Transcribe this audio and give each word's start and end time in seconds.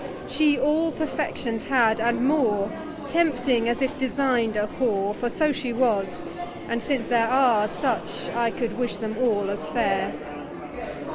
She 0.27 0.57
all 0.57 0.91
Perfections 0.91 1.65
had, 1.65 1.99
and 1.99 2.25
more, 2.27 2.71
Tempting, 3.07 3.69
as 3.69 3.83
if 3.83 3.95
design'd 3.99 4.55
a 4.57 4.65
Whore, 4.65 5.15
For 5.15 5.29
so 5.29 5.51
she 5.51 5.73
was; 5.73 6.23
and 6.67 6.81
since 6.81 7.07
there 7.07 7.27
are 7.27 7.67
Such, 7.67 8.31
I 8.33 8.49
could 8.49 8.79
wish 8.79 8.97
them 8.97 9.15
all 9.21 9.51
as 9.51 9.67
fair. 9.67 10.11